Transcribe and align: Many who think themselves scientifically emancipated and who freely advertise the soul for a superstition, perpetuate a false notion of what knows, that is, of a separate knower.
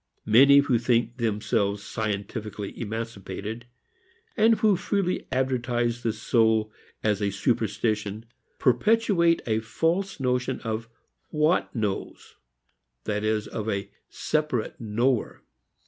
Many 0.25 0.57
who 0.57 0.79
think 0.79 1.17
themselves 1.17 1.83
scientifically 1.83 2.73
emancipated 2.75 3.67
and 4.35 4.55
who 4.55 4.75
freely 4.75 5.27
advertise 5.31 6.01
the 6.01 6.11
soul 6.11 6.71
for 7.03 7.07
a 7.11 7.29
superstition, 7.29 8.25
perpetuate 8.57 9.43
a 9.45 9.59
false 9.59 10.19
notion 10.19 10.59
of 10.61 10.89
what 11.29 11.75
knows, 11.75 12.35
that 13.03 13.23
is, 13.23 13.47
of 13.47 13.69
a 13.69 13.91
separate 14.09 14.79
knower. 14.81 15.43